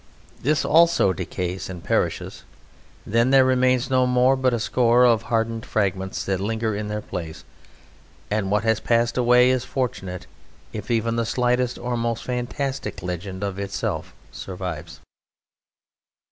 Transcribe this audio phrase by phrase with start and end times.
[0.41, 2.43] This also decays and perishes.
[3.05, 7.03] Then there remains no more but a score of hardened fragments that linger in their
[7.03, 7.43] place,
[8.31, 10.25] and what has passed away is fortunate
[10.73, 15.01] if even the slightest or most fantastic legend of itself survives.